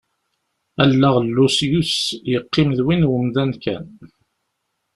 Allaɣ 0.83 1.15
n 1.19 1.27
Lusyus 1.35 1.93
yeqqim 2.31 2.69
d 2.77 2.79
win 2.85 3.03
n 3.05 3.09
wemdan 3.11 3.51
kan. 3.63 3.85